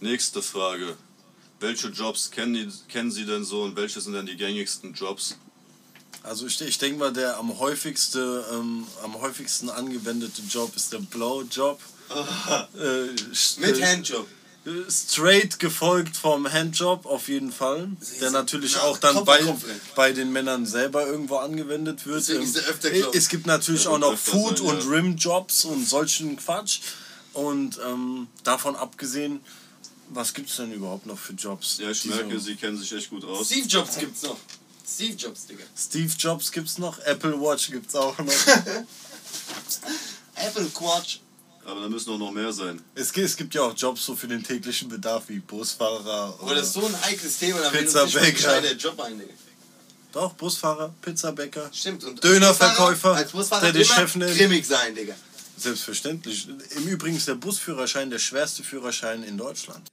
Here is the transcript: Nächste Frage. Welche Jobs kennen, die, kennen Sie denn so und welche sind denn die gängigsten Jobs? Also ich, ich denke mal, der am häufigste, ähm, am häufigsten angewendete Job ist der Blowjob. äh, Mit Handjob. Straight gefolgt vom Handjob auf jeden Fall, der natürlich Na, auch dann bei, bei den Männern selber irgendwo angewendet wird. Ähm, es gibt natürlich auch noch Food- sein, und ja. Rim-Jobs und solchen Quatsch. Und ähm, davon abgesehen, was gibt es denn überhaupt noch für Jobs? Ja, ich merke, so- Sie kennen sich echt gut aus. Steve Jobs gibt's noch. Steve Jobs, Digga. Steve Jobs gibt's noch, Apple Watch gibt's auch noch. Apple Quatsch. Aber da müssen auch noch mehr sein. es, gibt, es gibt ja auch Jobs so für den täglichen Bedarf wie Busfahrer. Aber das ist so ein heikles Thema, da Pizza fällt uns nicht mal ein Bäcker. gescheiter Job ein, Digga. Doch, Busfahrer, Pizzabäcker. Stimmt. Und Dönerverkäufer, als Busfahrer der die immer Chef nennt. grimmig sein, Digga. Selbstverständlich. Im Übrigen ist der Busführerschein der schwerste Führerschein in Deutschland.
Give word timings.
Nächste 0.00 0.42
Frage. 0.42 0.96
Welche 1.60 1.88
Jobs 1.88 2.30
kennen, 2.30 2.54
die, 2.54 2.68
kennen 2.92 3.10
Sie 3.10 3.24
denn 3.24 3.44
so 3.44 3.62
und 3.62 3.76
welche 3.76 4.00
sind 4.00 4.12
denn 4.12 4.26
die 4.26 4.36
gängigsten 4.36 4.92
Jobs? 4.92 5.36
Also 6.22 6.46
ich, 6.46 6.60
ich 6.60 6.78
denke 6.78 6.98
mal, 6.98 7.12
der 7.12 7.38
am 7.38 7.58
häufigste, 7.58 8.44
ähm, 8.52 8.86
am 9.02 9.20
häufigsten 9.20 9.70
angewendete 9.70 10.42
Job 10.42 10.74
ist 10.76 10.92
der 10.92 10.98
Blowjob. 10.98 11.80
äh, 12.78 13.60
Mit 13.60 13.82
Handjob. 13.82 14.26
Straight 14.88 15.60
gefolgt 15.60 16.16
vom 16.16 16.50
Handjob 16.52 17.06
auf 17.06 17.28
jeden 17.28 17.52
Fall, 17.52 17.88
der 18.20 18.32
natürlich 18.32 18.74
Na, 18.74 18.82
auch 18.82 18.98
dann 18.98 19.24
bei, 19.24 19.40
bei 19.94 20.12
den 20.12 20.32
Männern 20.32 20.66
selber 20.66 21.06
irgendwo 21.06 21.36
angewendet 21.36 22.04
wird. 22.04 22.28
Ähm, 22.30 22.42
es 23.12 23.28
gibt 23.28 23.46
natürlich 23.46 23.86
auch 23.86 23.98
noch 23.98 24.18
Food- 24.18 24.58
sein, 24.58 24.66
und 24.66 24.82
ja. 24.82 24.90
Rim-Jobs 24.90 25.64
und 25.66 25.88
solchen 25.88 26.36
Quatsch. 26.36 26.80
Und 27.32 27.78
ähm, 27.86 28.26
davon 28.42 28.74
abgesehen, 28.74 29.40
was 30.10 30.32
gibt 30.34 30.50
es 30.50 30.56
denn 30.56 30.72
überhaupt 30.72 31.06
noch 31.06 31.18
für 31.18 31.32
Jobs? 31.34 31.78
Ja, 31.78 31.90
ich 31.90 32.04
merke, 32.04 32.34
so- 32.38 32.46
Sie 32.46 32.56
kennen 32.56 32.78
sich 32.78 32.92
echt 32.92 33.10
gut 33.10 33.24
aus. 33.24 33.46
Steve 33.46 33.66
Jobs 33.66 33.96
gibt's 33.98 34.22
noch. 34.22 34.38
Steve 34.88 35.14
Jobs, 35.14 35.46
Digga. 35.46 35.64
Steve 35.76 36.12
Jobs 36.16 36.52
gibt's 36.52 36.78
noch, 36.78 36.98
Apple 37.00 37.32
Watch 37.40 37.70
gibt's 37.70 37.94
auch 37.96 38.16
noch. 38.18 38.26
Apple 40.36 40.66
Quatsch. 40.72 41.18
Aber 41.64 41.80
da 41.80 41.88
müssen 41.88 42.10
auch 42.12 42.18
noch 42.18 42.30
mehr 42.30 42.52
sein. 42.52 42.80
es, 42.94 43.12
gibt, 43.12 43.26
es 43.26 43.36
gibt 43.36 43.52
ja 43.54 43.62
auch 43.62 43.74
Jobs 43.76 44.04
so 44.06 44.14
für 44.14 44.28
den 44.28 44.44
täglichen 44.44 44.88
Bedarf 44.88 45.24
wie 45.28 45.40
Busfahrer. 45.40 46.38
Aber 46.40 46.54
das 46.54 46.68
ist 46.68 46.74
so 46.74 46.86
ein 46.86 47.02
heikles 47.02 47.38
Thema, 47.38 47.58
da 47.60 47.70
Pizza 47.70 48.06
fällt 48.06 48.14
uns 48.14 48.14
nicht 48.14 48.14
mal 48.14 48.20
ein 48.20 48.24
Bäcker. 48.26 48.60
gescheiter 48.60 48.76
Job 48.76 49.00
ein, 49.00 49.18
Digga. 49.18 49.32
Doch, 50.12 50.32
Busfahrer, 50.34 50.94
Pizzabäcker. 51.02 51.68
Stimmt. 51.74 52.04
Und 52.04 52.22
Dönerverkäufer, 52.22 53.14
als 53.16 53.32
Busfahrer 53.32 53.62
der 53.62 53.72
die 53.72 53.82
immer 53.82 53.94
Chef 53.94 54.14
nennt. 54.14 54.36
grimmig 54.36 54.64
sein, 54.66 54.94
Digga. 54.94 55.14
Selbstverständlich. 55.58 56.48
Im 56.76 56.86
Übrigen 56.86 57.16
ist 57.16 57.26
der 57.28 57.34
Busführerschein 57.34 58.08
der 58.10 58.18
schwerste 58.20 58.62
Führerschein 58.62 59.24
in 59.24 59.36
Deutschland. 59.36 59.88